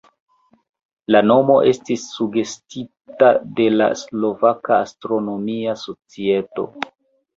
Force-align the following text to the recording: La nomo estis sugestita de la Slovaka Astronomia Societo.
La 1.15 1.19
nomo 1.31 1.57
estis 1.71 2.07
sugestita 2.15 3.29
de 3.61 3.67
la 3.77 3.91
Slovaka 4.03 4.81
Astronomia 4.89 5.77
Societo. 5.87 6.67